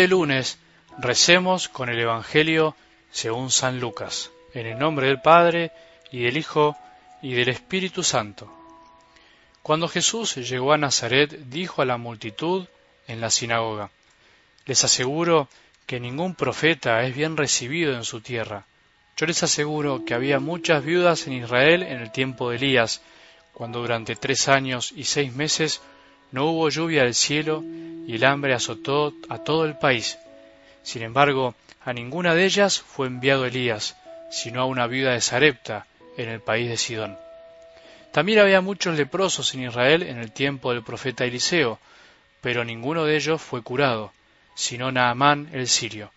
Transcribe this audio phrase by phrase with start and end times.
[0.00, 0.58] este lunes
[0.96, 2.74] recemos con el Evangelio
[3.12, 5.72] según San Lucas, en el nombre del Padre
[6.10, 6.74] y del Hijo
[7.20, 8.50] y del Espíritu Santo.
[9.62, 12.66] Cuando Jesús llegó a Nazaret, dijo a la multitud
[13.08, 13.90] en la sinagoga,
[14.64, 15.48] Les aseguro
[15.84, 18.64] que ningún profeta es bien recibido en su tierra.
[19.18, 23.02] Yo les aseguro que había muchas viudas en Israel en el tiempo de Elías,
[23.52, 25.82] cuando durante tres años y seis meses
[26.32, 27.62] no hubo lluvia del cielo
[28.10, 30.18] y el hambre azotó a todo el país.
[30.82, 33.96] Sin embargo, a ninguna de ellas fue enviado Elías,
[34.32, 35.86] sino a una viuda de Sarepta,
[36.16, 37.16] en el país de Sidón.
[38.10, 41.78] También había muchos leprosos en Israel en el tiempo del profeta Eliseo,
[42.40, 44.12] pero ninguno de ellos fue curado,
[44.56, 46.10] sino Naamán el sirio.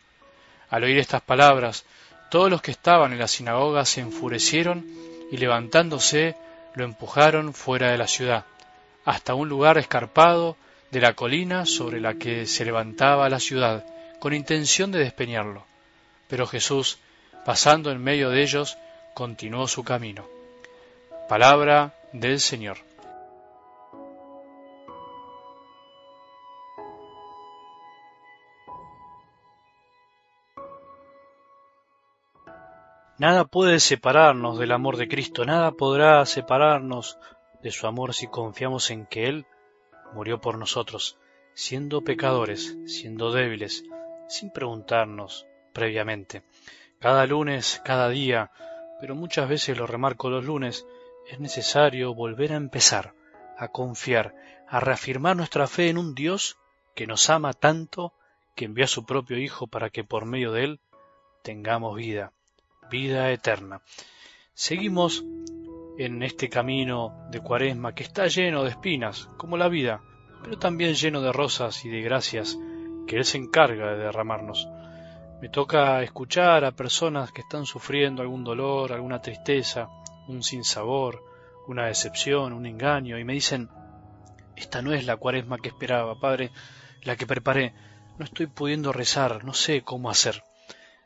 [0.71, 1.85] Al oír estas palabras,
[2.31, 4.83] todos los que estaban en la sinagoga se enfurecieron
[5.31, 6.35] y levantándose
[6.73, 8.45] lo empujaron fuera de la ciudad,
[9.05, 10.57] hasta un lugar escarpado
[10.93, 13.83] de la colina sobre la que se levantaba la ciudad,
[14.19, 15.65] con intención de despeñarlo.
[16.27, 16.99] Pero Jesús,
[17.43, 18.77] pasando en medio de ellos,
[19.15, 20.23] continuó su camino.
[21.27, 22.77] Palabra del Señor.
[33.17, 37.17] Nada puede separarnos del amor de Cristo, nada podrá separarnos
[37.63, 39.47] de su amor si confiamos en que Él
[40.13, 41.17] murió por nosotros,
[41.53, 43.83] siendo pecadores, siendo débiles,
[44.27, 46.43] sin preguntarnos previamente.
[46.99, 48.51] Cada lunes, cada día,
[48.99, 50.85] pero muchas veces lo remarco los lunes,
[51.29, 53.13] es necesario volver a empezar,
[53.57, 54.35] a confiar,
[54.67, 56.57] a reafirmar nuestra fe en un Dios
[56.95, 58.13] que nos ama tanto
[58.55, 60.79] que envió a su propio Hijo para que por medio de Él
[61.43, 62.33] tengamos vida
[62.93, 63.81] vida eterna.
[64.53, 65.23] Seguimos
[65.97, 70.01] en este camino de cuaresma que está lleno de espinas, como la vida,
[70.43, 72.57] pero también lleno de rosas y de gracias
[73.07, 74.67] que Él se encarga de derramarnos.
[75.41, 79.89] Me toca escuchar a personas que están sufriendo algún dolor, alguna tristeza,
[80.27, 81.23] un sinsabor,
[81.67, 83.69] una decepción, un engaño, y me dicen,
[84.55, 86.51] esta no es la cuaresma que esperaba, Padre,
[87.03, 87.73] la que preparé,
[88.17, 90.43] no estoy pudiendo rezar, no sé cómo hacer.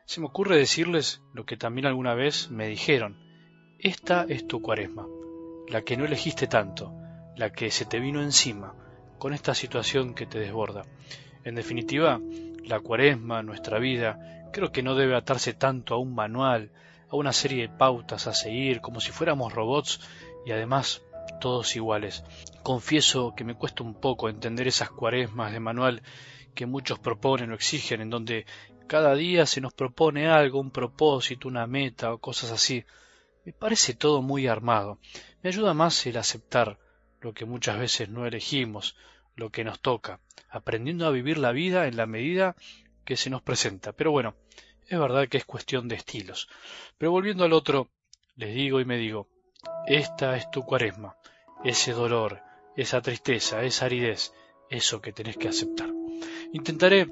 [0.04, 3.27] Se me ocurre decirles lo que también alguna vez me dijeron.
[3.80, 5.06] Esta es tu cuaresma,
[5.68, 6.92] la que no elegiste tanto,
[7.36, 8.74] la que se te vino encima,
[9.20, 10.82] con esta situación que te desborda.
[11.44, 12.20] En definitiva,
[12.64, 16.72] la cuaresma, nuestra vida, creo que no debe atarse tanto a un manual,
[17.08, 20.00] a una serie de pautas a seguir, como si fuéramos robots
[20.44, 21.04] y además
[21.40, 22.24] todos iguales.
[22.64, 26.02] Confieso que me cuesta un poco entender esas cuaresmas de manual
[26.52, 28.44] que muchos proponen o exigen, en donde
[28.88, 32.84] cada día se nos propone algo, un propósito, una meta o cosas así.
[33.44, 34.98] Me parece todo muy armado.
[35.42, 36.78] Me ayuda más el aceptar
[37.20, 38.96] lo que muchas veces no elegimos,
[39.34, 42.56] lo que nos toca, aprendiendo a vivir la vida en la medida
[43.04, 43.92] que se nos presenta.
[43.92, 44.34] Pero bueno,
[44.86, 46.48] es verdad que es cuestión de estilos.
[46.96, 47.88] Pero volviendo al otro,
[48.36, 49.28] les digo y me digo,
[49.86, 51.16] esta es tu cuaresma,
[51.64, 52.42] ese dolor,
[52.76, 54.32] esa tristeza, esa aridez,
[54.70, 55.90] eso que tenés que aceptar.
[56.52, 57.08] Intentaré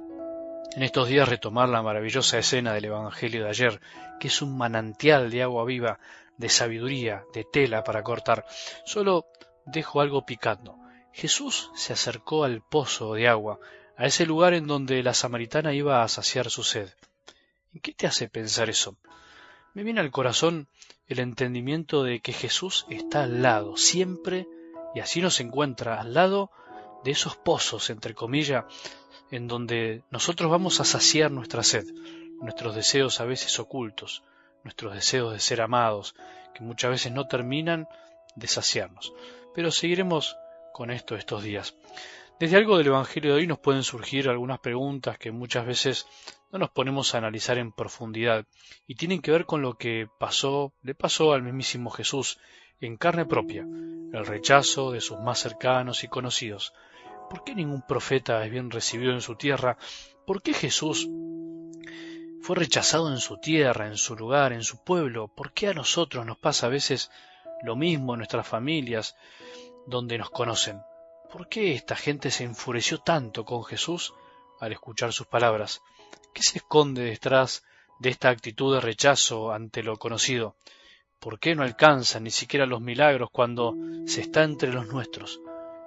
[0.77, 3.81] en estos días retomar la maravillosa escena del Evangelio de ayer,
[4.21, 5.99] que es un manantial de agua viva,
[6.37, 8.45] de sabiduría, de tela para cortar.
[8.85, 9.25] Solo
[9.65, 10.77] dejo algo picando.
[11.15, 13.59] Jesús se acercó al pozo de agua,
[13.97, 16.91] a ese lugar en donde la samaritana iba a saciar su sed.
[17.73, 18.99] ¿En qué te hace pensar eso?
[19.73, 20.69] Me viene al corazón
[21.09, 24.47] el entendimiento de que Jesús está al lado, siempre,
[24.95, 26.51] y así nos encuentra al lado
[27.03, 28.65] de esos pozos, entre comillas,
[29.31, 31.87] en donde nosotros vamos a saciar nuestra sed,
[32.41, 34.23] nuestros deseos a veces ocultos,
[34.65, 36.15] nuestros deseos de ser amados,
[36.55, 37.89] que muchas veces no terminan
[38.35, 39.13] de saciarnos.
[39.55, 40.37] Pero seguiremos
[40.73, 41.75] con esto estos días.
[42.39, 46.07] Desde algo del Evangelio de hoy nos pueden surgir algunas preguntas que muchas veces
[46.53, 48.45] no nos ponemos a analizar en profundidad
[48.87, 52.39] y tienen que ver con lo que pasó, le pasó al mismísimo Jesús
[52.79, 56.75] en carne propia, el rechazo de sus más cercanos y conocidos,
[57.29, 59.77] ¿Por qué ningún profeta es bien recibido en su tierra?
[60.27, 61.09] ¿Por qué Jesús
[62.41, 65.29] fue rechazado en su tierra, en su lugar, en su pueblo?
[65.29, 67.11] ¿Por qué a nosotros nos pasa a veces
[67.63, 69.17] lo mismo en nuestras familias
[69.87, 70.81] donde nos conocen?
[71.33, 74.15] ¿Por qué esta gente se enfureció tanto con Jesús
[74.61, 75.83] al escuchar sus palabras?
[76.33, 77.65] ¿Qué se esconde detrás
[77.99, 80.57] de esta actitud de rechazo ante lo conocido?
[81.19, 83.75] ¿Por qué no alcanza ni siquiera los milagros cuando
[84.07, 85.41] se está entre los nuestros?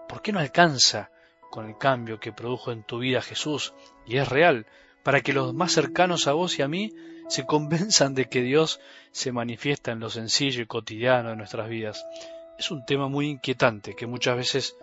[0.07, 1.11] ¿Por qué no alcanza
[1.49, 3.73] con el cambio que produjo en tu vida Jesús,
[4.05, 4.65] y es real,
[5.03, 6.93] para que los más cercanos a vos y a mí
[7.27, 8.79] se convenzan de que Dios
[9.11, 12.05] se manifiesta en lo sencillo y cotidiano de nuestras vidas.
[12.57, 14.75] Es un tema muy inquietante que muchas veces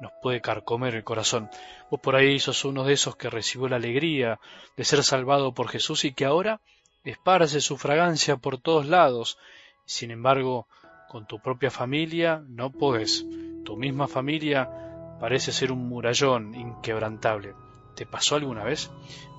[0.00, 1.48] nos puede carcomer el corazón.
[1.90, 4.38] Vos por ahí sos uno de esos que recibió la alegría
[4.76, 6.60] de ser salvado por Jesús y que ahora
[7.04, 9.38] esparce su fragancia por todos lados.
[9.84, 10.68] Sin embargo,
[11.08, 13.24] con tu propia familia no podés.
[13.64, 17.54] Tu misma familia parece ser un murallón inquebrantable.
[17.94, 18.90] ¿Te pasó alguna vez?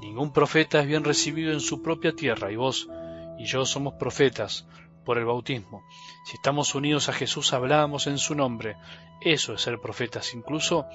[0.01, 2.89] Ningún profeta es bien recibido en su propia tierra y vos
[3.37, 4.67] y yo somos profetas
[5.05, 5.83] por el bautismo.
[6.25, 8.75] Si estamos unidos a Jesús hablamos en su nombre.
[9.21, 10.33] Eso es ser profetas.
[10.33, 10.85] Incluso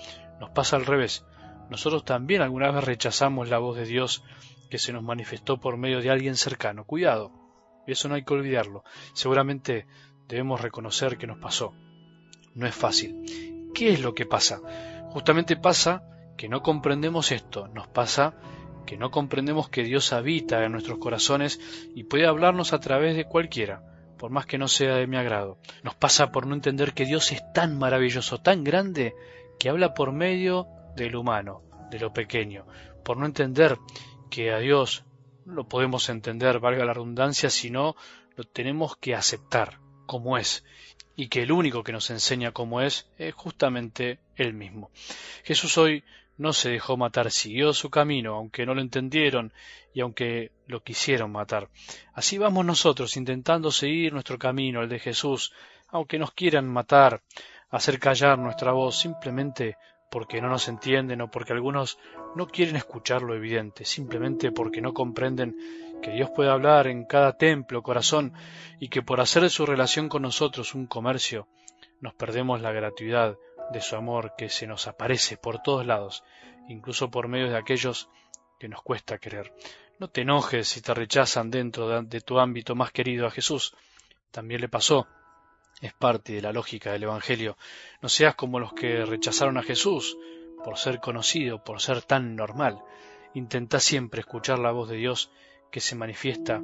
[0.40, 1.24] nos pasa al revés.
[1.70, 4.22] Nosotros también alguna vez rechazamos la voz de Dios
[4.68, 6.84] que se nos manifestó por medio de alguien cercano.
[6.84, 7.32] Cuidado.
[7.86, 8.84] Eso no hay que olvidarlo.
[9.14, 9.86] Seguramente
[10.28, 11.72] debemos reconocer que nos pasó.
[12.54, 13.51] No es fácil.
[13.74, 14.60] ¿Qué es lo que pasa?
[15.10, 16.04] Justamente pasa
[16.36, 17.68] que no comprendemos esto.
[17.68, 18.34] Nos pasa
[18.86, 21.60] que no comprendemos que Dios habita en nuestros corazones
[21.94, 23.82] y puede hablarnos a través de cualquiera
[24.22, 25.58] por más que no sea de mi agrado.
[25.82, 29.16] Nos pasa por no entender que Dios es tan maravilloso, tan grande,
[29.58, 32.64] que habla por medio de lo humano, de lo pequeño,
[33.02, 33.78] por no entender
[34.30, 35.04] que a Dios
[35.44, 37.96] no lo podemos entender, valga la redundancia, sino
[38.36, 40.64] lo tenemos que aceptar como es,
[41.16, 44.90] y que el único que nos enseña cómo es es justamente Él mismo.
[45.44, 46.04] Jesús hoy
[46.38, 49.52] no se dejó matar, siguió su camino, aunque no lo entendieron
[49.94, 51.68] y aunque lo quisieron matar.
[52.14, 55.52] Así vamos nosotros intentando seguir nuestro camino, el de Jesús,
[55.88, 57.22] aunque nos quieran matar,
[57.70, 59.76] hacer callar nuestra voz simplemente
[60.12, 61.98] porque no nos entienden o porque algunos
[62.36, 65.56] no quieren escuchar lo evidente, simplemente porque no comprenden
[66.02, 68.34] que Dios puede hablar en cada templo, corazón,
[68.78, 71.48] y que por hacer de su relación con nosotros un comercio,
[72.02, 73.38] nos perdemos la gratuidad
[73.72, 76.24] de su amor que se nos aparece por todos lados,
[76.68, 78.10] incluso por medio de aquellos
[78.60, 79.54] que nos cuesta querer.
[79.98, 83.74] No te enojes si te rechazan dentro de, tu ámbito más querido a Jesús.
[84.30, 85.06] También le pasó.
[85.80, 87.56] Es parte de la lógica del Evangelio.
[88.00, 90.16] No seas como los que rechazaron a Jesús
[90.64, 92.82] por ser conocido, por ser tan normal.
[93.34, 95.30] Intenta siempre escuchar la voz de Dios
[95.70, 96.60] que se manifiesta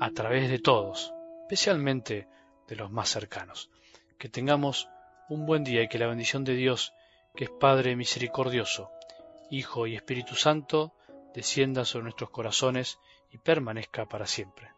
[0.00, 1.12] a través de todos,
[1.42, 2.28] especialmente
[2.66, 3.70] de los más cercanos.
[4.18, 4.88] Que tengamos
[5.28, 6.92] un buen día y que la bendición de Dios,
[7.34, 8.90] que es Padre misericordioso,
[9.50, 10.92] Hijo y Espíritu Santo,
[11.34, 12.98] descienda sobre nuestros corazones
[13.30, 14.77] y permanezca para siempre.